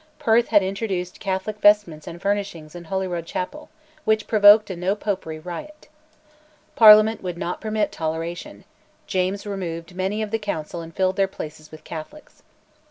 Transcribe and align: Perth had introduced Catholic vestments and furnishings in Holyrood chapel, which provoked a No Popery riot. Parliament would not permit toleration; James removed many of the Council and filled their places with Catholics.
Perth 0.17 0.47
had 0.47 0.63
introduced 0.63 1.19
Catholic 1.19 1.59
vestments 1.59 2.07
and 2.07 2.19
furnishings 2.19 2.73
in 2.73 2.85
Holyrood 2.85 3.27
chapel, 3.27 3.69
which 4.03 4.25
provoked 4.25 4.71
a 4.71 4.75
No 4.75 4.95
Popery 4.95 5.37
riot. 5.37 5.89
Parliament 6.75 7.21
would 7.21 7.37
not 7.37 7.61
permit 7.61 7.91
toleration; 7.91 8.63
James 9.05 9.45
removed 9.45 9.93
many 9.93 10.23
of 10.23 10.31
the 10.31 10.39
Council 10.39 10.81
and 10.81 10.91
filled 10.95 11.17
their 11.17 11.27
places 11.27 11.69
with 11.69 11.83
Catholics. 11.83 12.41